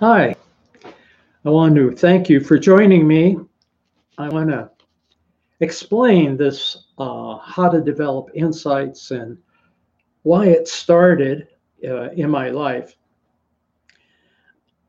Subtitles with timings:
[0.00, 0.34] Hi.
[1.44, 3.36] I want to thank you for joining me.
[4.16, 4.70] I want to
[5.60, 9.36] explain this uh, how to develop insights and
[10.22, 11.48] why it started
[11.86, 12.96] uh, in my life.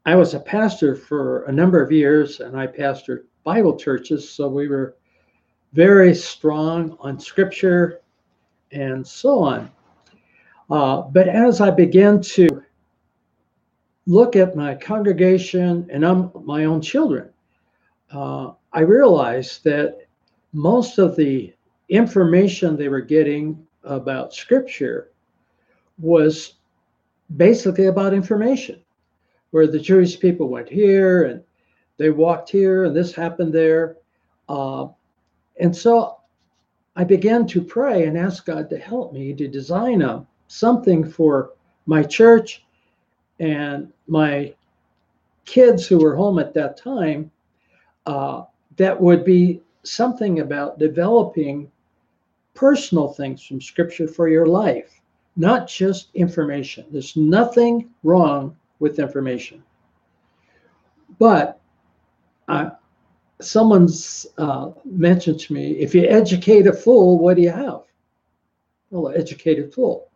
[0.06, 4.48] I was a pastor for a number of years and I pastored Bible churches, so
[4.48, 4.96] we were
[5.74, 8.00] very strong on scripture
[8.72, 9.70] and so on.
[10.70, 12.64] Uh, but as I began to
[14.08, 17.30] look at my congregation and I'm my own children,
[18.12, 20.00] uh, I realized that
[20.54, 21.54] most of the
[21.90, 25.12] information they were getting about scripture
[26.00, 26.54] was
[27.38, 28.82] basically about information,
[29.52, 31.44] where the Jewish people went here and
[31.98, 33.98] they walked here and this happened there.
[34.50, 34.88] Uh,
[35.60, 36.18] and so
[36.96, 41.52] I began to pray and ask God to help me to design a, something for
[41.86, 42.66] my church
[43.42, 44.54] and my
[45.46, 47.30] kids who were home at that time
[48.06, 48.44] uh,
[48.78, 51.70] that would be something about developing
[52.54, 55.02] personal things from scripture for your life,
[55.36, 56.86] not just information.
[56.92, 59.64] There's nothing wrong with information.
[61.18, 61.60] But
[62.48, 62.72] uh,
[63.40, 67.82] someone's uh, mentioned to me if you educate a fool, what do you have?
[68.92, 70.10] Well, educated fool.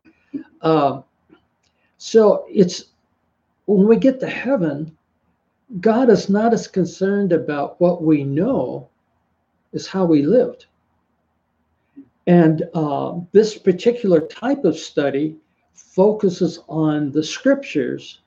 [0.62, 1.02] Uh,
[1.98, 2.86] so it's
[3.66, 4.96] when we get to heaven,
[5.80, 8.90] God is not as concerned about what we know
[9.74, 10.68] as how we lived.
[12.28, 15.38] And uh, this particular type of study
[15.74, 18.22] focuses on the scriptures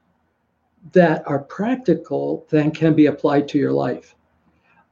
[0.92, 4.14] that are practical and can be applied to your life.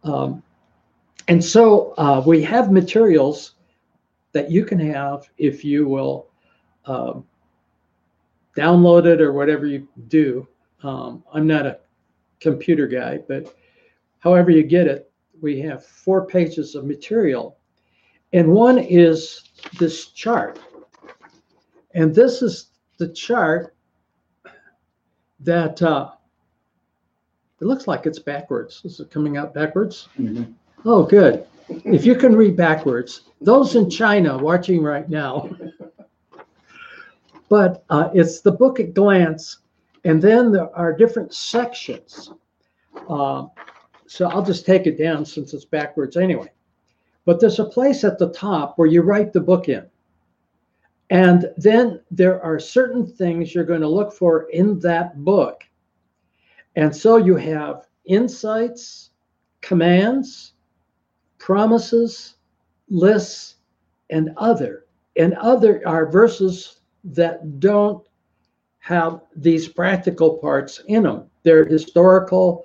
[0.02, 0.42] Um,
[1.28, 3.54] and so uh, we have materials
[4.32, 6.26] that you can have if you will
[6.84, 7.24] um,
[8.56, 10.46] download it or whatever you do.
[10.82, 11.78] Um, I'm not a
[12.40, 13.54] computer guy, but
[14.18, 17.58] however you get it, we have four pages of material.
[18.32, 19.42] And one is
[19.78, 20.58] this chart.
[21.94, 23.74] And this is the chart
[25.40, 26.10] that uh,
[27.60, 28.82] it looks like it's backwards.
[28.84, 30.08] Is it coming out backwards?
[30.18, 30.52] Mm-hmm.
[30.84, 31.46] Oh, good.
[31.68, 35.50] If you can read backwards, those in China watching right now.
[37.48, 39.58] But uh, it's the book at glance,
[40.04, 42.32] and then there are different sections.
[43.08, 43.46] Uh,
[44.06, 46.50] so I'll just take it down since it's backwards anyway.
[47.24, 49.86] But there's a place at the top where you write the book in.
[51.10, 55.64] And then there are certain things you're going to look for in that book
[56.76, 59.10] and so you have insights,
[59.62, 60.52] commands,
[61.38, 62.36] promises,
[62.88, 63.56] lists,
[64.10, 64.84] and other.
[65.16, 66.75] And other are verses
[67.06, 68.06] that don't
[68.78, 71.28] have these practical parts in them.
[71.42, 72.64] They're historical,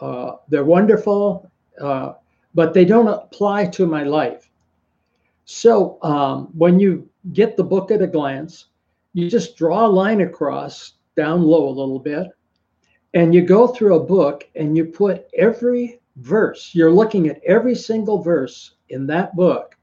[0.00, 2.14] uh, they're wonderful, uh,
[2.54, 4.50] but they don't apply to my life.
[5.44, 8.66] So um, when you get the book at a glance,
[9.12, 12.28] you just draw a line across down low a little bit
[13.14, 17.74] and you go through a book and you put every verse, you're looking at every
[17.74, 19.76] single verse in that book,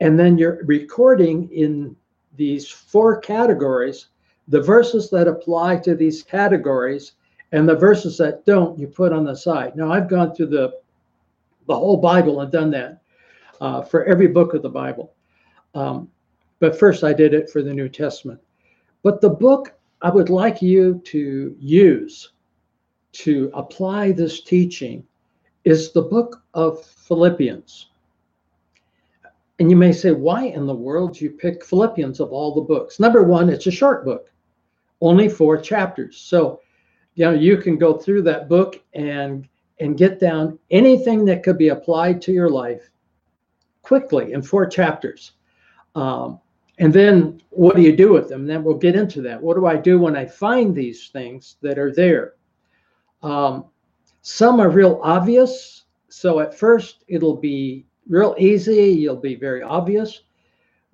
[0.00, 1.96] and then you're recording in
[2.38, 4.08] these four categories
[4.48, 7.12] the verses that apply to these categories
[7.52, 9.76] and the verses that don't you put on the side.
[9.76, 10.72] Now i've gone through the
[11.66, 13.02] the whole bible and done that
[13.60, 15.12] uh, for every book of the bible.
[15.74, 16.10] Um,
[16.60, 18.40] but first i did it for the new testament.
[19.02, 22.32] But the book I would like you to use
[23.12, 25.04] to apply this teaching
[25.64, 27.88] is the book of Philippians.
[29.58, 32.60] And you may say, why in the world do you pick Philippians of all the
[32.60, 33.00] books?
[33.00, 34.30] Number one, it's a short book,
[35.00, 36.16] only four chapters.
[36.16, 36.60] So,
[37.14, 39.48] you know, you can go through that book and
[39.80, 42.90] and get down anything that could be applied to your life
[43.82, 45.32] quickly in four chapters.
[45.94, 46.40] Um,
[46.78, 48.46] and then what do you do with them?
[48.46, 49.40] Then we'll get into that.
[49.40, 52.34] What do I do when I find these things that are there?
[53.22, 53.66] Um,
[54.22, 55.84] some are real obvious.
[56.08, 58.90] So at first it'll be real easy.
[58.90, 60.22] You'll be very obvious.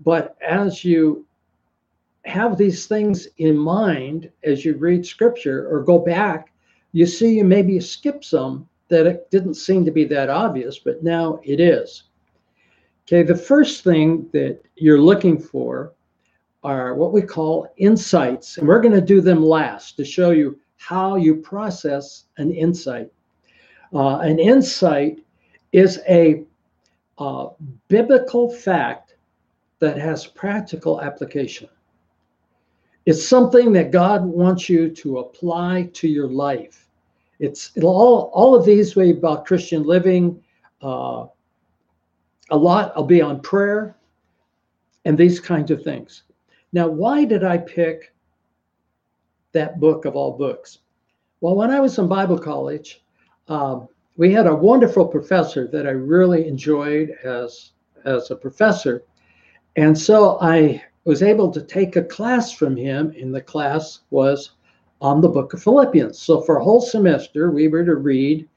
[0.00, 1.26] But as you
[2.25, 6.52] have these things in mind as you read scripture or go back,
[6.93, 11.02] you see you maybe skip some that it didn't seem to be that obvious, but
[11.02, 12.05] now it is.
[13.06, 15.93] Okay, the first thing that you're looking for
[16.62, 20.58] are what we call insights, and we're going to do them last to show you
[20.76, 23.11] how you process an insight.
[23.93, 25.22] Uh, an insight
[25.72, 26.44] is a
[27.19, 27.49] uh,
[27.88, 29.14] biblical fact
[29.78, 31.69] that has practical application.
[33.06, 36.88] it's something that God wants you to apply to your life.
[37.38, 40.43] It's all all of these way about Christian living.
[40.81, 41.26] Uh,
[42.50, 43.96] a lot I'll be on prayer
[45.05, 46.22] and these kinds of things.
[46.72, 48.14] Now, why did I pick
[49.52, 50.78] that book of all books?
[51.40, 53.02] Well, when I was in Bible college,
[53.49, 57.72] um, we had a wonderful professor that I really enjoyed as
[58.05, 59.02] as a professor,
[59.76, 64.52] and so I was able to take a class from him, and the class was
[65.00, 66.19] on the book of Philippians.
[66.19, 68.49] So for a whole semester, we were to read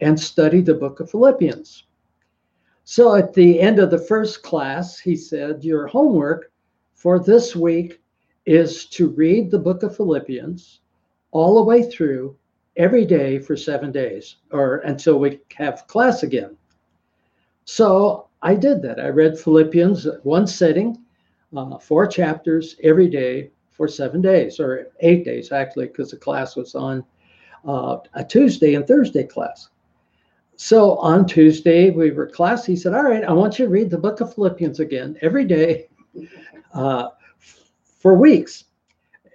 [0.00, 1.84] and study the book of Philippians.
[2.84, 6.50] So at the end of the first class, he said, Your homework
[6.94, 8.00] for this week
[8.46, 10.80] is to read the book of Philippians
[11.32, 12.36] all the way through
[12.76, 16.56] every day for seven days or until we have class again.
[17.64, 18.98] So I did that.
[18.98, 20.98] I read Philippians one sitting
[21.56, 26.56] uh, four chapters every day for seven days, or eight days actually, because the class
[26.56, 27.04] was on
[27.66, 29.68] uh, a Tuesday and Thursday class.
[30.56, 32.66] So on Tuesday, we were class.
[32.66, 35.44] He said, All right, I want you to read the book of Philippians again every
[35.44, 35.88] day
[36.74, 37.08] uh,
[37.98, 38.64] for weeks.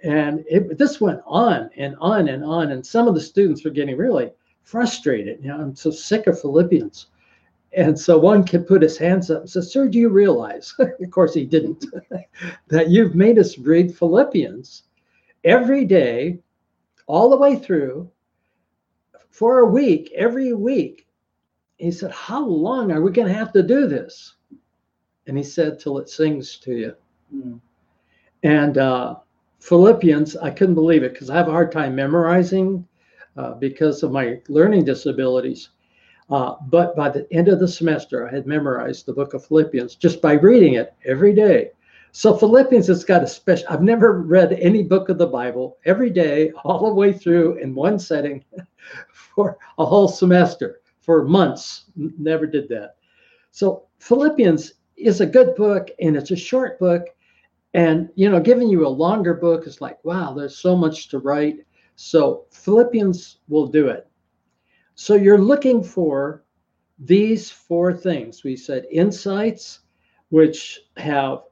[0.06, 2.70] And it, this went on and on and on.
[2.70, 4.30] And some of the students were getting really
[4.62, 5.42] frustrated.
[5.42, 7.08] You know, I'm so sick of Philippians.
[7.72, 11.10] And so one kid put his hands up and said, Sir, do you realize, of
[11.10, 11.84] course he didn't,
[12.68, 14.84] that you've made us read Philippians
[15.42, 16.38] every day,
[17.08, 18.08] all the way through,
[19.30, 21.08] for a week, every week?
[21.78, 24.36] He said, How long are we going to have to do this?
[25.26, 26.94] And he said, Till it sings to you.
[27.34, 27.60] Mm.
[28.44, 29.16] And uh,
[29.58, 32.86] Philippians, I couldn't believe it because I have a hard time memorizing
[33.36, 35.70] uh, because of my learning disabilities.
[36.28, 39.94] Uh, but by the end of the semester, I had memorized the book of Philippians
[39.94, 41.70] just by reading it every day.
[42.12, 43.66] So Philippians has got a special.
[43.68, 47.74] I've never read any book of the Bible every day, all the way through in
[47.74, 48.42] one setting,
[49.12, 51.84] for a whole semester, for months.
[51.94, 52.96] Never did that.
[53.50, 57.06] So Philippians is a good book, and it's a short book.
[57.76, 61.18] And you know, giving you a longer book is like, wow, there's so much to
[61.18, 61.58] write.
[61.94, 64.08] So Philippians will do it.
[64.94, 66.42] So you're looking for
[66.98, 68.42] these four things.
[68.42, 69.80] We said insights,
[70.30, 71.42] which have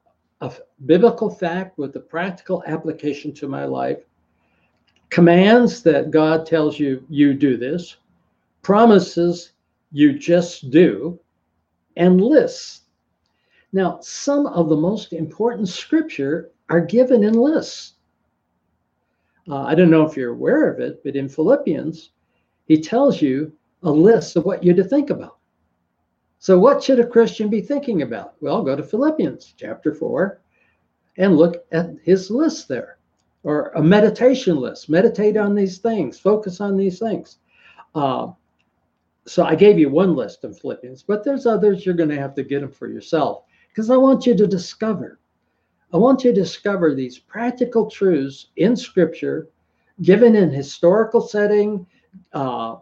[0.40, 0.50] a
[0.86, 3.98] biblical fact with a practical application to my life,
[5.10, 7.98] commands that God tells you, you do this,
[8.62, 9.52] promises
[9.92, 11.20] you just do,
[11.98, 12.83] and lists.
[13.74, 17.94] Now, some of the most important scripture are given in lists.
[19.48, 22.10] Uh, I don't know if you're aware of it, but in Philippians,
[22.66, 25.38] he tells you a list of what you're to think about.
[26.38, 28.34] So, what should a Christian be thinking about?
[28.40, 30.40] Well, go to Philippians chapter 4
[31.18, 32.98] and look at his list there,
[33.42, 34.88] or a meditation list.
[34.88, 37.38] Meditate on these things, focus on these things.
[37.96, 38.28] Uh,
[39.26, 42.36] so, I gave you one list of Philippians, but there's others you're going to have
[42.36, 43.42] to get them for yourself
[43.74, 45.18] because I want you to discover.
[45.92, 49.48] I want you to discover these practical truths in Scripture,
[50.02, 51.84] given in historical setting,
[52.32, 52.76] uh,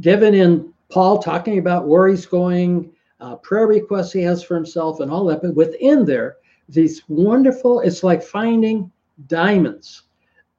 [0.00, 5.00] given in Paul talking about where he's going, uh, prayer requests he has for himself,
[5.00, 5.40] and all that.
[5.40, 6.36] But within there,
[6.68, 8.92] these wonderful, it's like finding
[9.28, 10.02] diamonds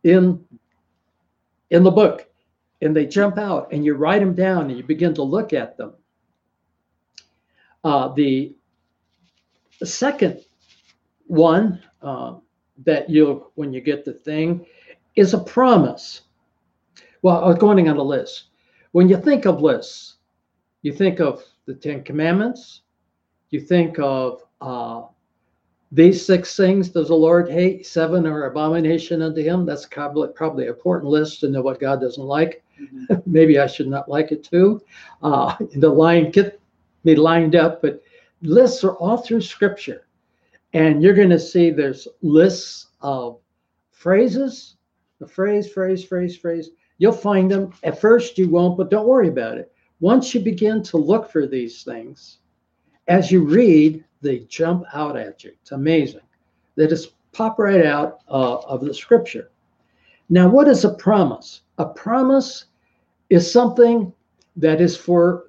[0.04, 0.44] in
[1.70, 2.28] in the book
[2.82, 5.78] and they jump out and you write them down and you begin to look at
[5.78, 5.94] them
[7.84, 8.56] uh, the,
[9.80, 10.42] the second
[11.28, 12.36] one uh,
[12.86, 14.66] that you when you get the thing
[15.16, 16.22] is a promise
[17.22, 18.46] well, uh, going on a list.
[18.92, 20.16] When you think of lists,
[20.82, 22.82] you think of the Ten Commandments.
[23.50, 25.04] You think of uh,
[25.92, 27.86] these six things does the Lord hate?
[27.86, 29.66] Seven are abomination unto him.
[29.66, 32.64] That's probably probably an important list to know what God doesn't like.
[32.80, 33.16] Mm-hmm.
[33.26, 34.82] Maybe I should not like it too.
[35.22, 36.60] Uh, the line get
[37.04, 38.02] me lined up, but
[38.42, 40.08] lists are all through Scripture,
[40.74, 43.40] and you're going to see there's lists of
[43.92, 44.78] phrases,
[45.20, 46.70] the phrase, phrase, phrase, phrase.
[47.00, 47.74] You'll find them.
[47.84, 49.72] At first, you won't, but don't worry about it.
[50.00, 52.40] Once you begin to look for these things,
[53.08, 55.52] as you read, they jump out at you.
[55.62, 56.22] It's amazing.
[56.76, 59.50] They just pop right out uh, of the scripture.
[60.30, 61.62] Now, what is a promise?
[61.78, 62.66] A promise
[63.30, 64.14] is something
[64.56, 65.46] that is for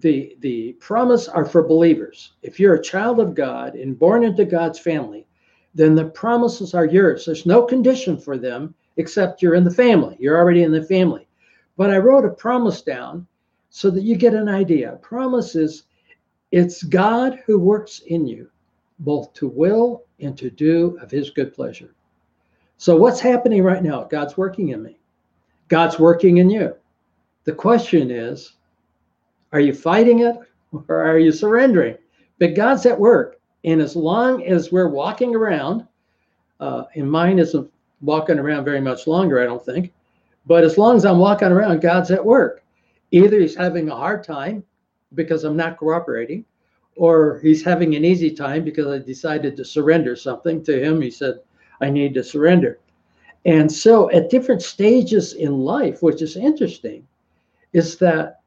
[0.00, 2.32] the the promise are for believers.
[2.42, 5.26] If you're a child of God and born into God's family,
[5.74, 7.24] then the promises are yours.
[7.24, 10.16] There's no condition for them except you're in the family.
[10.18, 11.28] You're already in the family.
[11.76, 13.26] But I wrote a promise down
[13.70, 14.94] so that you get an idea.
[14.94, 15.84] A promise is
[16.50, 18.50] it's God who works in you,
[18.98, 21.94] both to will and to do of his good pleasure.
[22.76, 24.04] So, what's happening right now?
[24.04, 24.98] God's working in me,
[25.68, 26.74] God's working in you.
[27.44, 28.54] The question is,
[29.52, 30.36] are you fighting it
[30.72, 31.96] or are you surrendering?
[32.38, 33.40] But God's at work.
[33.64, 35.86] And as long as we're walking around,
[36.60, 39.92] uh, and mine isn't walking around very much longer, I don't think.
[40.46, 42.62] But as long as I'm walking around, God's at work.
[43.10, 44.64] Either he's having a hard time
[45.14, 46.44] because I'm not cooperating,
[46.96, 51.00] or he's having an easy time because I decided to surrender something to him.
[51.00, 51.40] He said,
[51.80, 52.78] I need to surrender.
[53.44, 57.06] And so at different stages in life, which is interesting,
[57.72, 58.39] is that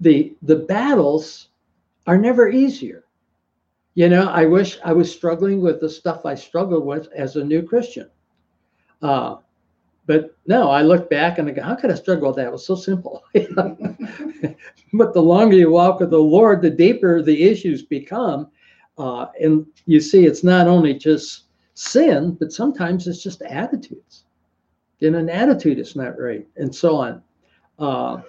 [0.00, 1.48] the the battles
[2.06, 3.04] are never easier.
[3.94, 7.44] You know, I wish I was struggling with the stuff I struggled with as a
[7.44, 8.10] new Christian.
[9.00, 9.36] Uh,
[10.06, 12.46] but no, I look back and I go, how could I struggle with that?
[12.46, 13.24] It was so simple.
[13.34, 18.48] but the longer you walk with the Lord, the deeper the issues become.
[18.98, 24.24] Uh, and you see, it's not only just sin, but sometimes it's just attitudes.
[25.02, 27.22] And an attitude is not right, and so on.
[27.78, 28.22] Uh,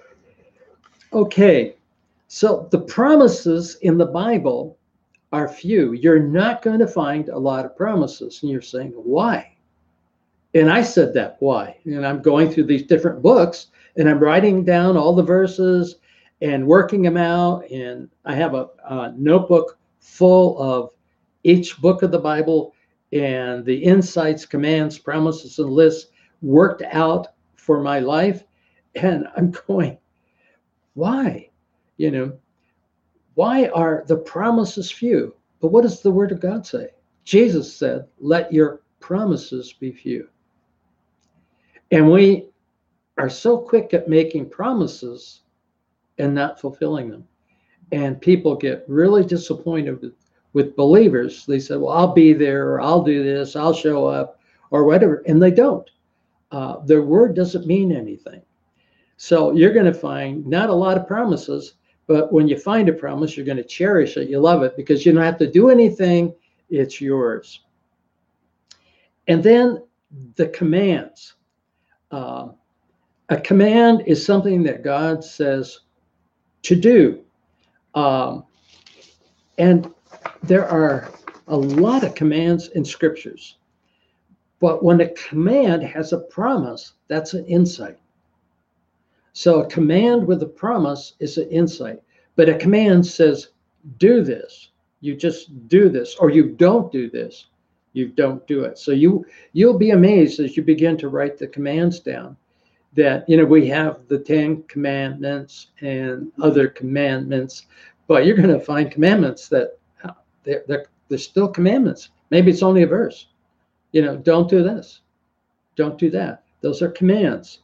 [1.12, 1.74] okay,
[2.28, 4.78] so the promises in the Bible
[5.32, 5.92] are few.
[5.92, 8.40] You're not going to find a lot of promises.
[8.42, 9.52] And you're saying, why?
[10.54, 11.76] And I said that, why?
[11.84, 15.96] And I'm going through these different books and I'm writing down all the verses
[16.40, 17.68] and working them out.
[17.70, 20.90] And I have a, a notebook full of
[21.44, 22.74] each book of the Bible
[23.12, 26.10] and the insights, commands, promises, and lists
[26.42, 28.44] worked out for my life.
[28.94, 29.98] And I'm going,
[30.98, 31.48] why?
[31.96, 32.32] You know,
[33.34, 35.32] why are the promises few?
[35.60, 36.88] But what does the word of God say?
[37.22, 40.28] Jesus said, Let your promises be few.
[41.92, 42.48] And we
[43.16, 45.42] are so quick at making promises
[46.18, 47.28] and not fulfilling them.
[47.92, 50.14] And people get really disappointed with,
[50.52, 51.46] with believers.
[51.46, 54.40] They say, Well, I'll be there, or I'll do this, I'll show up,
[54.72, 55.22] or whatever.
[55.28, 55.88] And they don't.
[56.50, 58.42] Uh, their word doesn't mean anything.
[59.18, 61.74] So you're going to find not a lot of promises,
[62.06, 64.30] but when you find a promise, you're going to cherish it.
[64.30, 66.32] You love it because you don't have to do anything,
[66.70, 67.64] it's yours.
[69.26, 69.82] And then
[70.36, 71.34] the commands.
[72.12, 72.48] Uh,
[73.28, 75.80] a command is something that God says
[76.62, 77.24] to do.
[77.94, 78.44] Um,
[79.58, 79.92] and
[80.44, 81.10] there are
[81.48, 83.58] a lot of commands in scriptures.
[84.60, 87.98] But when a command has a promise, that's an insight.
[89.38, 92.02] So a command with a promise is an insight,
[92.34, 93.50] but a command says,
[93.98, 94.70] do this.
[95.00, 97.46] You just do this, or you don't do this.
[97.92, 98.78] You don't do it.
[98.78, 102.36] So you you'll be amazed as you begin to write the commands down
[102.94, 107.66] that you know we have the Ten Commandments and other commandments,
[108.08, 112.10] but you're going to find commandments that uh, they're, they're, they're still commandments.
[112.30, 113.28] Maybe it's only a verse.
[113.92, 115.02] You know, don't do this,
[115.76, 116.42] don't do that.
[116.60, 117.60] Those are commands.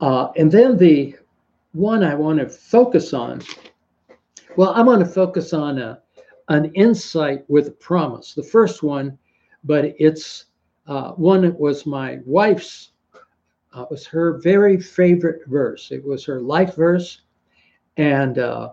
[0.00, 1.16] Uh, and then the
[1.72, 3.42] one I want to focus on,
[4.56, 6.00] well, I want to focus on a,
[6.48, 8.34] an insight with a promise.
[8.34, 9.18] The first one,
[9.64, 10.46] but it's
[10.86, 12.90] uh, one that was my wife's,
[13.72, 15.90] uh, was her very favorite verse.
[15.90, 17.22] It was her life verse.
[17.96, 18.72] And uh,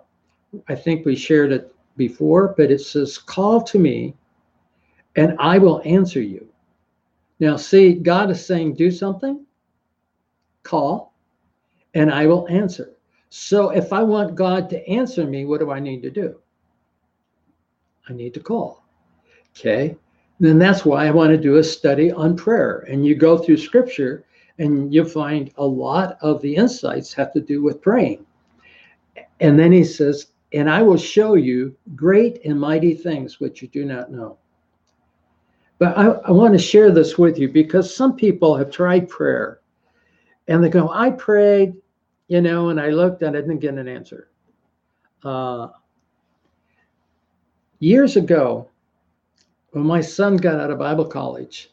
[0.68, 4.14] I think we shared it before, but it says, Call to me
[5.16, 6.48] and I will answer you.
[7.40, 9.46] Now, see, God is saying, Do something,
[10.64, 11.13] call
[11.94, 12.94] and I will answer.
[13.30, 16.40] So if I want God to answer me, what do I need to do?
[18.08, 18.84] I need to call.
[19.58, 19.96] Okay.
[20.40, 22.86] Then that's why I want to do a study on prayer.
[22.90, 24.26] And you go through scripture
[24.60, 28.26] and you find a lot of the insights have to do with praying.
[29.40, 33.68] And then he says, and I will show you great and mighty things which you
[33.68, 34.38] do not know.
[35.80, 39.60] But I, I want to share this with you because some people have tried prayer
[40.48, 41.74] and they go, I prayed
[42.28, 44.30] you know, and I looked and I didn't get an answer.
[45.24, 45.70] Uh,
[47.80, 48.70] years ago,
[49.72, 51.72] when my son got out of Bible college,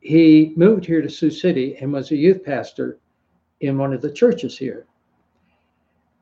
[0.00, 2.98] he moved here to Sioux City and was a youth pastor
[3.60, 4.86] in one of the churches here.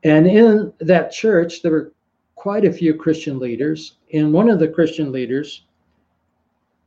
[0.03, 1.91] And in that church, there were
[2.35, 3.97] quite a few Christian leaders.
[4.13, 5.65] And one of the Christian leaders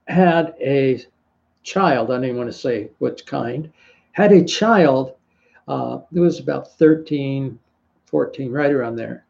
[0.06, 1.04] had a
[1.62, 3.72] child, I don't even want to say what kind,
[4.12, 5.14] had a child
[5.68, 7.58] uh, it was about 13,
[8.06, 9.24] 14, right around there.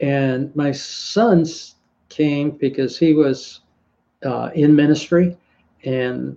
[0.00, 1.76] And my sons
[2.08, 3.60] came because he was
[4.24, 5.36] uh, in ministry
[5.84, 6.36] and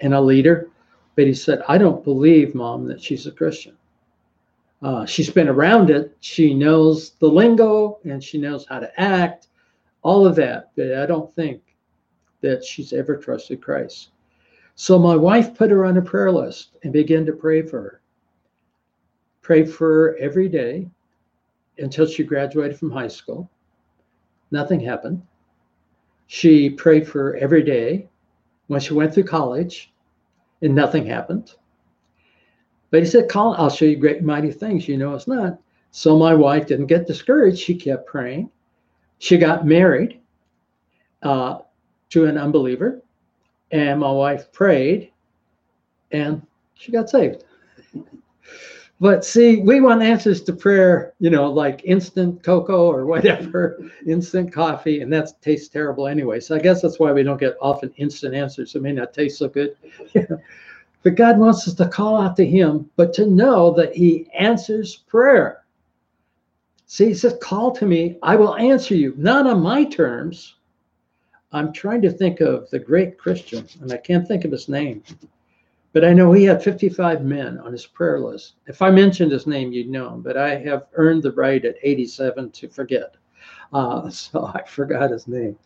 [0.00, 0.68] and a leader.
[1.16, 3.76] But he said, I don't believe, mom, that she's a Christian.
[4.82, 6.16] Uh, she's been around it.
[6.20, 9.48] She knows the lingo and she knows how to act,
[10.02, 10.70] all of that.
[10.76, 11.60] But I don't think
[12.40, 14.10] that she's ever trusted Christ.
[14.74, 18.00] So my wife put her on a prayer list and began to pray for her.
[19.50, 20.88] Pray for her every day
[21.78, 23.50] until she graduated from high school.
[24.52, 25.26] Nothing happened.
[26.28, 28.08] She prayed for her every day
[28.68, 29.92] when she went through college,
[30.62, 31.52] and nothing happened.
[32.92, 34.86] But he said, Colin, I'll show you great mighty things.
[34.86, 35.58] You know it's not.
[35.90, 37.58] So my wife didn't get discouraged.
[37.58, 38.52] She kept praying.
[39.18, 40.20] She got married
[41.24, 41.58] uh,
[42.10, 43.02] to an unbeliever
[43.72, 45.10] and my wife prayed
[46.12, 47.42] and she got saved.
[49.00, 54.52] But see, we want answers to prayer, you know, like instant cocoa or whatever, instant
[54.52, 56.38] coffee, and that tastes terrible anyway.
[56.38, 58.74] So I guess that's why we don't get often instant answers.
[58.74, 59.76] It may not taste so good.
[61.02, 64.96] but God wants us to call out to Him, but to know that He answers
[64.96, 65.64] prayer.
[66.86, 70.56] See, He says, Call to me, I will answer you, not on my terms
[71.52, 75.02] I'm trying to think of the great Christian, and I can't think of his name,
[75.92, 78.54] but I know he had 55 men on his prayer list.
[78.66, 81.76] If I mentioned his name, you'd know him, but I have earned the right at
[81.82, 83.14] 87 to forget.
[83.72, 85.58] Uh, so I forgot his name.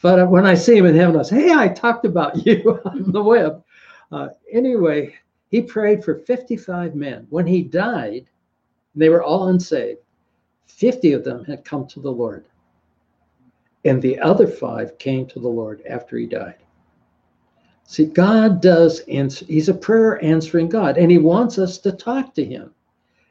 [0.00, 3.10] But when I see him in heaven, I say, Hey, I talked about you on
[3.10, 3.64] the web.
[4.10, 5.14] Uh, anyway,
[5.50, 7.26] he prayed for 55 men.
[7.30, 8.26] When he died,
[8.94, 10.00] they were all unsaved.
[10.66, 12.46] 50 of them had come to the Lord
[13.84, 16.56] and the other five came to the Lord after he died.
[17.90, 22.34] See, God does answer, he's a prayer answering God, and he wants us to talk
[22.34, 22.74] to him,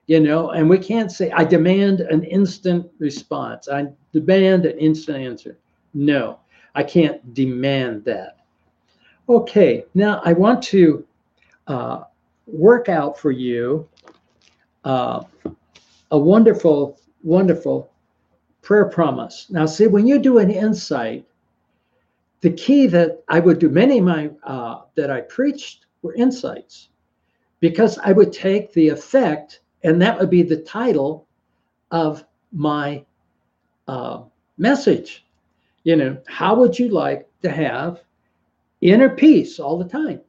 [0.07, 5.19] you know, and we can't say, I demand an instant response, I demand an instant
[5.19, 5.59] answer.
[5.93, 6.39] No,
[6.73, 8.37] I can't demand that.
[9.29, 11.05] Okay, now I want to
[11.67, 12.05] uh,
[12.47, 13.87] work out for you
[14.85, 15.23] uh,
[16.09, 17.91] a wonderful, wonderful
[18.63, 19.45] prayer promise.
[19.51, 21.26] Now, see, when you do an insight,
[22.41, 26.89] the key that I would do, many of my uh, that I preached were insights,
[27.59, 31.27] because I would take the effect, and that would be the title
[31.91, 33.03] of my
[33.87, 34.23] uh,
[34.57, 35.25] message.
[35.83, 38.01] You know, how would you like to have
[38.81, 40.21] inner peace all the time?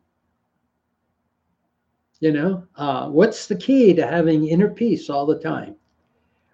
[2.20, 5.76] You know, uh, what's the key to having inner peace all the time?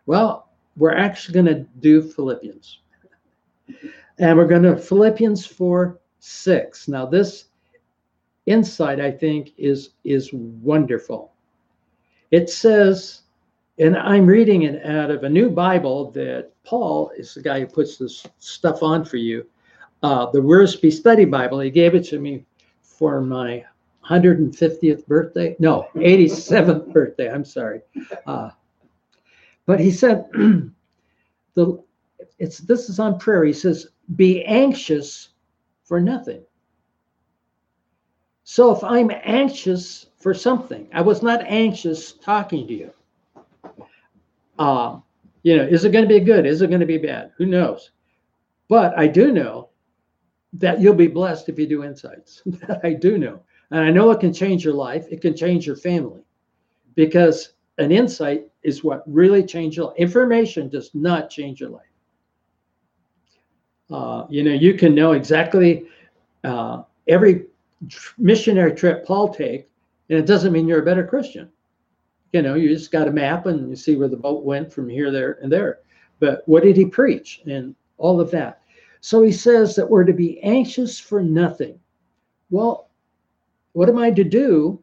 [0.06, 2.80] Well, we're actually going to do Philippians.
[4.18, 6.88] And we're going to Philippians 4 6.
[6.88, 7.46] Now, this
[8.46, 11.32] insight, I think, is, is wonderful.
[12.30, 13.22] It says,
[13.78, 17.66] and I'm reading it out of a new Bible that Paul is the guy who
[17.66, 19.46] puts this stuff on for you.
[20.02, 21.60] Uh, the Wiersbe Study Bible.
[21.60, 22.44] He gave it to me
[22.82, 23.64] for my
[24.08, 25.56] 150th birthday.
[25.58, 27.30] No, 87th birthday.
[27.30, 27.80] I'm sorry.
[28.26, 28.50] Uh,
[29.66, 30.26] but he said,
[31.54, 31.82] the
[32.38, 33.44] it's this is on prayer.
[33.44, 35.30] He says, be anxious
[35.84, 36.42] for nothing.
[38.44, 42.90] So if I'm anxious for something, I was not anxious talking to you.
[44.58, 44.98] Uh,
[45.42, 46.46] you know, is it going to be good?
[46.46, 47.32] Is it going to be bad?
[47.36, 47.90] Who knows?
[48.68, 49.70] But I do know
[50.54, 52.42] that you'll be blessed if you do insights.
[52.46, 53.40] that I do know.
[53.70, 56.22] And I know it can change your life, it can change your family
[56.94, 59.96] because an insight is what really changes your life.
[59.96, 61.93] Information does not change your life.
[63.90, 65.86] Uh, you know, you can know exactly
[66.44, 67.46] uh, every
[68.18, 69.68] missionary trip Paul takes,
[70.08, 71.50] and it doesn't mean you're a better Christian.
[72.32, 74.88] You know, you just got a map and you see where the boat went from
[74.88, 75.80] here, there, and there.
[76.18, 78.62] But what did he preach and all of that?
[79.00, 81.78] So he says that we're to be anxious for nothing.
[82.50, 82.88] Well,
[83.72, 84.82] what am I to do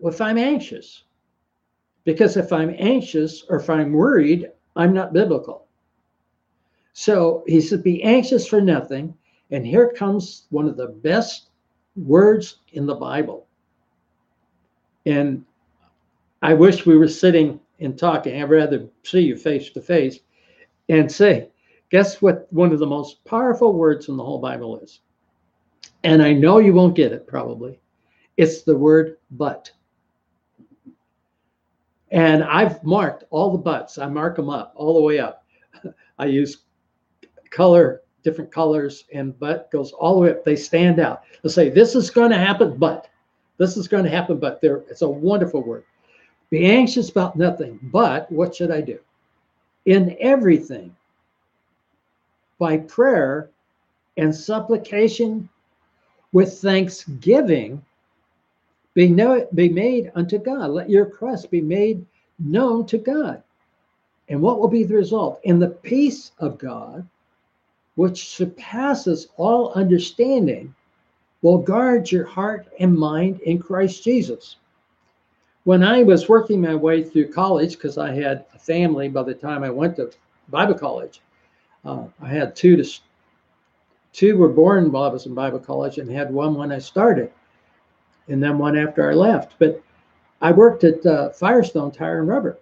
[0.00, 1.04] if I'm anxious?
[2.04, 5.63] Because if I'm anxious or if I'm worried, I'm not biblical.
[6.94, 9.14] So he says, Be anxious for nothing.
[9.50, 11.50] And here comes one of the best
[11.96, 13.46] words in the Bible.
[15.04, 15.44] And
[16.40, 18.40] I wish we were sitting and talking.
[18.40, 20.20] I'd rather see you face to face
[20.88, 21.50] and say,
[21.90, 25.00] Guess what one of the most powerful words in the whole Bible is?
[26.04, 27.78] And I know you won't get it probably.
[28.36, 29.70] It's the word but.
[32.12, 33.98] And I've marked all the buts.
[33.98, 35.44] I mark them up all the way up.
[36.18, 36.64] I use
[37.54, 40.44] color, different colors, and but goes all the way up.
[40.44, 41.22] They stand out.
[41.42, 43.08] They'll say, this is going to happen, but
[43.58, 45.84] this is going to happen, but there it's a wonderful word.
[46.50, 48.98] Be anxious about nothing, but what should I do?
[49.86, 50.94] In everything,
[52.58, 53.50] by prayer
[54.16, 55.48] and supplication
[56.32, 57.84] with thanksgiving,
[58.94, 60.70] be, know, be made unto God.
[60.70, 62.04] Let your request be made
[62.38, 63.42] known to God.
[64.28, 65.40] And what will be the result?
[65.44, 67.06] In the peace of God,
[67.96, 70.74] which surpasses all understanding,
[71.42, 74.56] will guard your heart and mind in Christ Jesus.
[75.64, 79.34] When I was working my way through college, because I had a family by the
[79.34, 80.10] time I went to
[80.48, 81.20] Bible college,
[81.84, 82.90] uh, I had two to
[84.12, 87.30] two were born while I was in Bible college, and had one when I started,
[88.28, 89.54] and then one after I left.
[89.58, 89.82] But
[90.40, 92.58] I worked at uh, Firestone Tire and Rubber,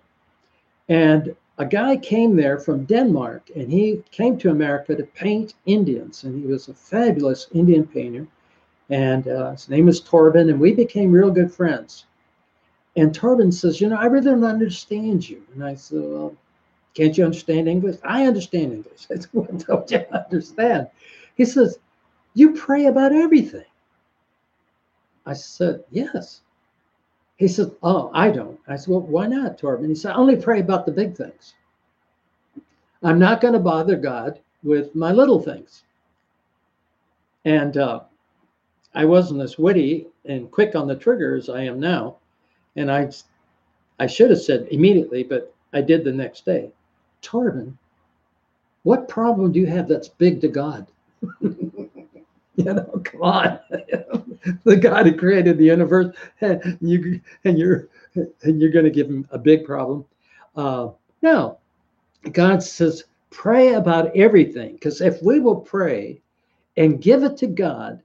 [0.88, 6.24] and a guy came there from Denmark, and he came to America to paint Indians,
[6.24, 8.26] and he was a fabulous Indian painter.
[8.90, 12.06] And uh, his name was Torben, and we became real good friends.
[12.96, 15.42] And Torben says, You know, I really don't understand you.
[15.54, 16.34] And I said, Well,
[16.94, 17.96] can't you understand English?
[18.04, 19.06] I understand English.
[19.10, 20.88] I said, don't you understand?
[21.36, 21.78] He says,
[22.34, 23.64] You pray about everything.
[25.24, 26.42] I said, Yes.
[27.42, 28.60] He said, Oh, I don't.
[28.68, 29.88] I said, Well, why not, Torben?
[29.88, 31.54] He said, I only pray about the big things.
[33.02, 35.82] I'm not going to bother God with my little things.
[37.44, 38.02] And uh,
[38.94, 42.18] I wasn't as witty and quick on the trigger as I am now.
[42.76, 43.10] And I,
[43.98, 46.70] I should have said immediately, but I did the next day.
[47.22, 47.76] Torben,
[48.84, 50.86] what problem do you have that's big to God?
[52.56, 53.58] you know, come on.
[54.64, 59.08] the God who created the universe, and you and you're and you're going to give
[59.08, 60.04] him a big problem.
[60.54, 60.88] Uh,
[61.22, 61.58] no,
[62.32, 66.20] God says pray about everything because if we will pray
[66.76, 68.02] and give it to God,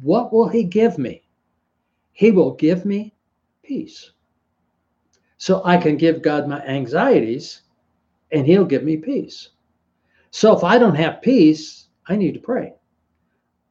[0.00, 1.22] what will He give me?
[2.12, 3.12] He will give me
[3.62, 4.12] peace.
[5.36, 7.62] So I can give God my anxieties
[8.30, 9.48] and He'll give me peace.
[10.30, 12.74] So if I don't have peace, I need to pray.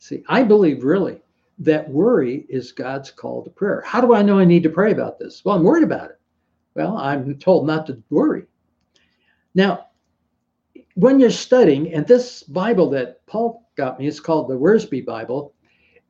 [0.04, 1.22] See, I believe really
[1.60, 3.82] that worry is God's call to prayer.
[3.86, 5.46] How do I know I need to pray about this?
[5.46, 6.20] Well, I'm worried about it.
[6.76, 8.44] Well, I'm told not to worry.
[9.56, 9.88] Now,
[10.96, 15.54] when you're studying, and this Bible that Paul got me is called the Wiersbe Bible,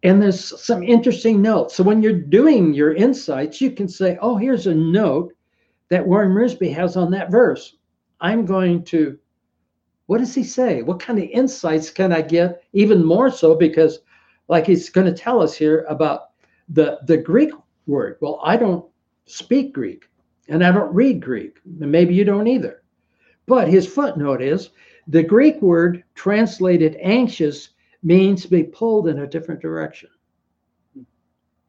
[0.02, 1.76] and there's some interesting notes.
[1.76, 5.34] So when you're doing your insights, you can say, oh, here's a note
[5.90, 7.76] that Warren Wiersbe has on that verse.
[8.20, 9.20] I'm going to,
[10.08, 10.82] what does he say?
[10.82, 12.64] What kind of insights can I get?
[12.74, 14.00] Even more so because,
[14.48, 16.32] like he's going to tell us here about
[16.70, 17.52] the, the Greek
[17.88, 18.18] word.
[18.22, 18.86] Well, I don't
[19.26, 20.10] speak Greek
[20.50, 22.84] and I don't read Greek, and maybe you don't either.
[23.46, 24.72] But his footnote is
[25.08, 27.70] the Greek word translated anxious
[28.04, 30.10] means to be pulled in a different direction.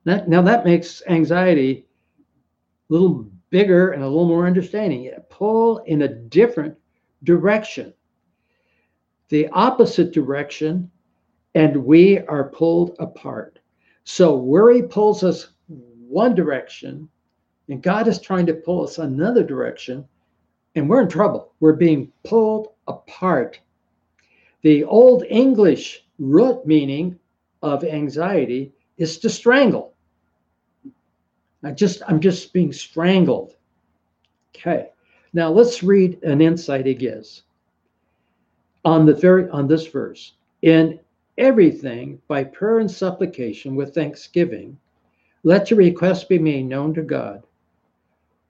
[0.04, 1.86] That, now that makes anxiety
[2.18, 5.10] a little bigger and a little more understanding.
[5.30, 6.76] Pull in a different
[7.22, 7.94] direction,
[9.28, 10.90] the opposite direction,
[11.54, 13.58] and we are pulled apart.
[14.04, 17.08] So worry pulls us one direction,
[17.68, 20.06] and God is trying to pull us another direction,
[20.74, 21.52] and we're in trouble.
[21.60, 23.60] We're being pulled apart.
[24.62, 27.18] The old English root meaning
[27.62, 29.94] of anxiety is to strangle.
[31.62, 33.56] I just I'm just being strangled.
[34.54, 34.90] Okay.
[35.32, 37.42] Now let's read an insight he gives
[38.84, 40.34] on the very on this verse.
[40.62, 41.00] In
[41.38, 44.78] everything by prayer and supplication with thanksgiving,
[45.42, 47.42] let your requests be made known to God.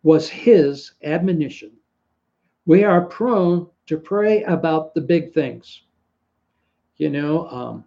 [0.03, 1.73] Was his admonition.
[2.67, 5.83] We are prone to pray about the big things.
[6.97, 7.85] You know, um,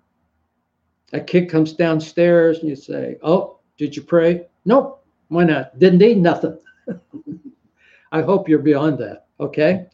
[1.13, 4.47] a kid comes downstairs and you say, Oh, did you pray?
[4.65, 5.05] Nope.
[5.29, 5.77] Why not?
[5.79, 6.57] Didn't need nothing.
[8.11, 9.27] I hope you're beyond that.
[9.39, 9.87] Okay.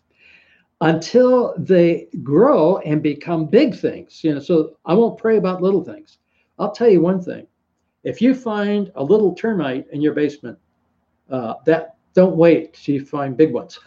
[0.84, 4.22] Until they grow and become big things.
[4.22, 6.18] You know, so I won't pray about little things.
[6.60, 7.48] I'll tell you one thing.
[8.04, 10.60] If you find a little termite in your basement,
[11.30, 13.80] uh, that don't wait till you find big ones.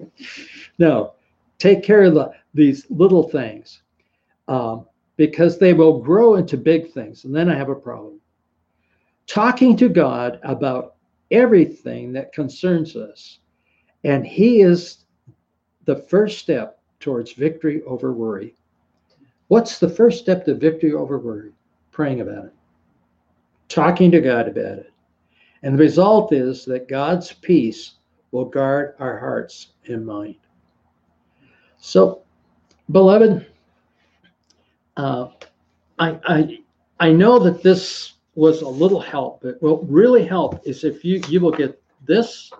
[0.78, 1.12] no,
[1.58, 3.82] take care of the, these little things
[4.48, 7.24] um, because they will grow into big things.
[7.24, 8.18] And then I have a problem
[9.26, 10.94] talking to God about
[11.30, 13.40] everything that concerns us.
[14.04, 15.03] And He is
[15.84, 18.54] the first step towards victory over worry.
[19.48, 21.52] What's the first step to victory over worry?
[21.90, 22.54] Praying about it,
[23.68, 24.92] talking to God about it.
[25.62, 27.92] And the result is that God's peace
[28.32, 30.36] will guard our hearts and mind.
[31.78, 32.22] So,
[32.90, 33.46] beloved,
[34.96, 35.28] uh,
[35.98, 36.58] I, I,
[37.00, 41.22] I know that this was a little help, but what really help is if you
[41.28, 42.50] you will get this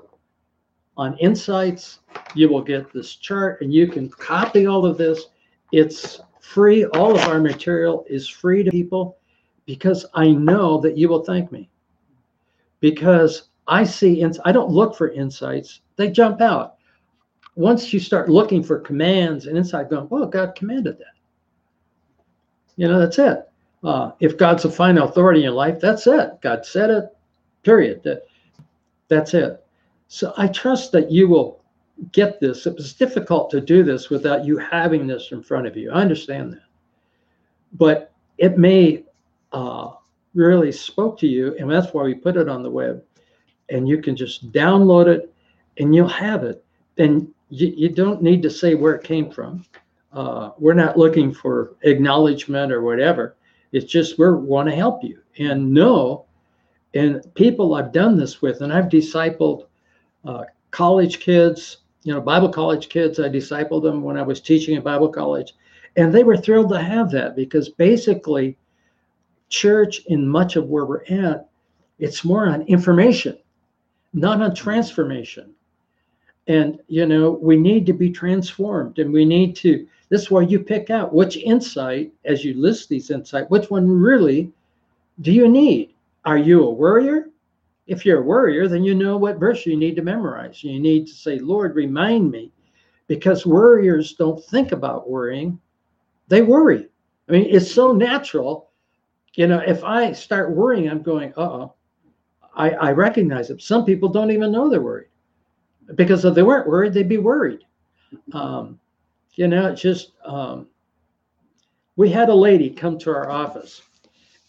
[0.96, 2.00] on Insights,
[2.34, 5.26] you will get this chart, and you can copy all of this.
[5.72, 6.84] It's free.
[6.86, 9.18] All of our material is free to people
[9.66, 11.70] because I know that you will thank me.
[12.80, 16.76] Because I see, ins- I don't look for insights; they jump out.
[17.56, 21.14] Once you start looking for commands and insight, going, well, God commanded that."
[22.76, 23.38] You know, that's it
[23.84, 26.40] Uh, if God's the final authority in your life, that's it.
[26.42, 27.04] God said it,
[27.64, 28.02] period.
[28.04, 28.24] That,
[29.08, 29.63] that's it.
[30.08, 31.62] So I trust that you will
[32.12, 32.66] get this.
[32.66, 35.90] It was difficult to do this without you having this in front of you.
[35.90, 36.62] I understand that.
[37.72, 39.04] But it may
[39.52, 39.92] uh,
[40.34, 43.02] really spoke to you, and that's why we put it on the web.
[43.70, 45.32] And you can just download it
[45.78, 46.64] and you'll have it.
[46.98, 49.64] And you, you don't need to say where it came from.
[50.12, 53.36] Uh, we're not looking for acknowledgement or whatever.
[53.72, 56.26] It's just we want to help you and know.
[56.94, 59.66] And people I've done this with, and I've discipled
[60.24, 63.18] uh, college kids, you know, Bible college kids.
[63.20, 65.54] I discipled them when I was teaching at Bible college,
[65.96, 68.56] and they were thrilled to have that because basically,
[69.48, 71.48] church in much of where we're at,
[71.98, 73.38] it's more on information,
[74.12, 75.54] not on transformation.
[76.46, 80.42] And you know, we need to be transformed, and we need to this is where
[80.42, 84.52] you pick out which insight, as you list these insights, which one really
[85.22, 85.94] do you need?
[86.24, 87.30] Are you a worrier?
[87.86, 90.64] If you're a worrier, then you know what verse you need to memorize.
[90.64, 92.52] You need to say, Lord, remind me,
[93.06, 95.60] because worriers don't think about worrying,
[96.28, 96.88] they worry.
[97.28, 98.70] I mean, it's so natural.
[99.34, 101.74] You know, if I start worrying, I'm going, uh oh.
[102.56, 103.60] I, I recognize it.
[103.60, 105.08] Some people don't even know they're worried
[105.96, 107.64] because if they weren't worried, they'd be worried.
[108.32, 108.78] Um,
[109.34, 110.68] you know, it's just um,
[111.96, 113.82] we had a lady come to our office,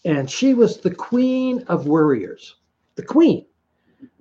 [0.04, 2.56] and she was the queen of worriers,
[2.96, 3.46] the queen.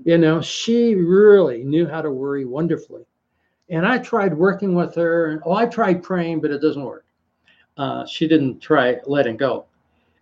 [0.03, 3.03] You know, she really knew how to worry wonderfully.
[3.69, 7.05] And I tried working with her, and oh, I tried praying, but it doesn't work.
[7.77, 9.65] Uh, she didn't try letting go.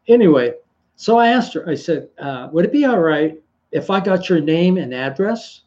[0.08, 0.54] Anyway,
[0.96, 3.38] so I asked her, I said, uh, Would it be all right
[3.72, 5.62] if I got your name and address?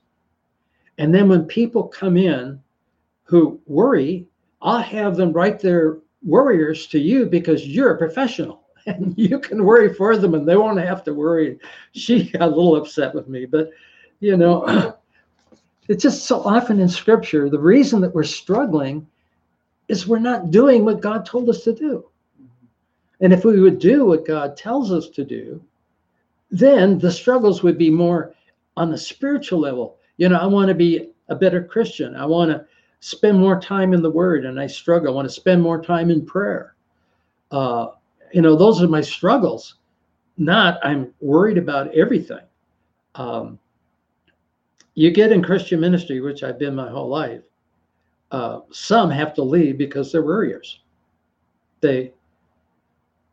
[0.99, 2.61] And then when people come in
[3.25, 4.27] who worry,
[4.63, 9.65] I'll have them write their worriers to you because you're a professional and you can
[9.65, 11.59] worry for them and they won't have to worry.
[11.93, 13.71] She got a little upset with me, but
[14.21, 14.97] you know,
[15.89, 19.07] it's just so often in scripture, the reason that we're struggling
[19.89, 22.05] is we're not doing what God told us to do.
[23.21, 25.63] And if we would do what God tells us to do,
[26.51, 28.35] then the struggles would be more
[28.77, 29.99] on the spiritual level.
[30.17, 32.15] You know, I want to be a better Christian.
[32.15, 32.67] I want to
[33.01, 35.13] spend more time in the Word, and I struggle.
[35.13, 36.75] I want to spend more time in prayer.
[37.51, 37.89] Uh,
[38.37, 39.77] you know, those are my struggles.
[40.37, 42.45] Not I'm worried about everything.
[43.15, 43.59] Um,
[44.93, 47.41] you get in Christian ministry, which I've been my whole life.
[48.31, 50.81] Uh, some have to leave because they're worriers.
[51.81, 52.13] They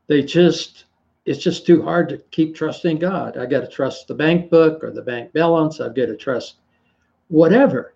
[0.08, 0.86] they just
[1.26, 3.38] it's just too hard to keep trusting God.
[3.38, 5.82] I got to trust the bank book or the bank balance.
[5.82, 6.60] I've got to trust
[7.28, 7.94] whatever.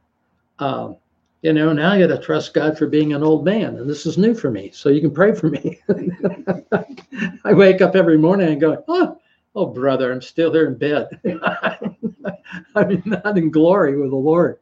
[0.59, 0.97] Um,
[1.41, 4.05] you know, now I got to trust God for being an old man, and this
[4.05, 4.71] is new for me.
[4.73, 5.79] So you can pray for me.
[7.45, 9.19] I wake up every morning and go, oh,
[9.55, 11.19] oh, brother, I'm still here in bed.
[12.75, 14.59] I'm not in glory with the Lord.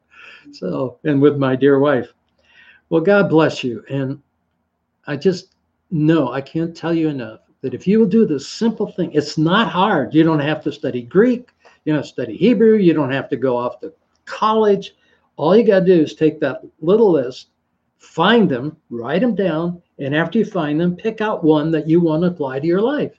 [0.51, 2.13] So, and with my dear wife.
[2.89, 3.83] Well, God bless you.
[3.89, 4.21] And
[5.07, 5.55] I just
[5.91, 9.37] know I can't tell you enough that if you will do this simple thing, it's
[9.37, 10.13] not hard.
[10.13, 11.49] You don't have to study Greek,
[11.85, 13.93] you don't study Hebrew, you don't have to go off to
[14.25, 14.93] college
[15.37, 17.49] all you got to do is take that little list,
[17.97, 21.99] find them, write them down, and after you find them, pick out one that you
[22.01, 23.13] want to apply to your life.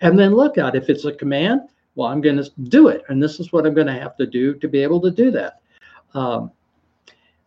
[0.00, 1.62] And then look at if it's a command,
[1.94, 3.02] well, I'm going to do it.
[3.08, 5.30] And this is what I'm going to have to do to be able to do
[5.30, 5.60] that.
[6.14, 6.50] Um,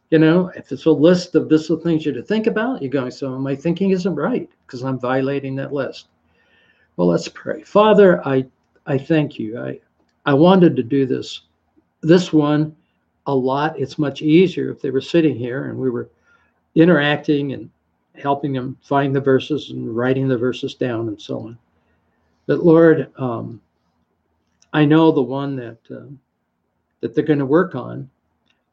[0.09, 2.89] you know, if it's a list of this of things you to think about, you're
[2.89, 6.07] going, so my thinking isn't right because I'm violating that list.
[6.97, 7.61] Well, let's pray.
[7.63, 8.45] Father, I
[8.87, 9.59] I thank you.
[9.59, 9.79] I
[10.25, 11.41] I wanted to do this.
[12.01, 12.75] This one
[13.29, 13.79] a lot.
[13.79, 16.09] It's much easier if they were sitting here and we were
[16.75, 17.69] interacting and
[18.15, 21.57] helping them find the verses and writing the verses down and so on.
[22.45, 23.61] But Lord, um,
[24.73, 26.07] I know the one that uh,
[27.01, 28.09] that they're going to work on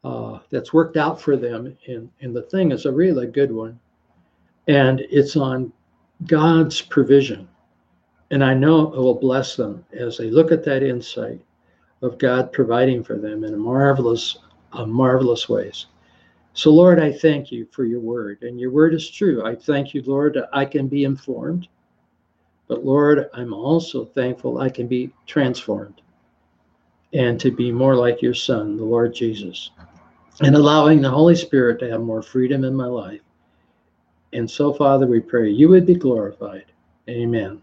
[0.04, 3.78] uh, that's worked out for them, and and the thing is a really good one,
[4.68, 5.72] and it's on
[6.26, 7.48] God's provision,
[8.30, 11.40] and I know it will bless them as they look at that insight
[12.02, 14.38] of God providing for them in a marvelous
[14.72, 15.87] uh, marvelous ways.
[16.55, 19.44] So, Lord, I thank you for your word, and your word is true.
[19.44, 21.68] I thank you, Lord, I can be informed.
[22.68, 26.00] But, Lord, I'm also thankful I can be transformed
[27.12, 29.70] and to be more like your Son, the Lord Jesus,
[30.40, 33.20] and allowing the Holy Spirit to have more freedom in my life.
[34.33, 36.66] And so, Father, we pray you would be glorified.
[37.09, 37.62] Amen.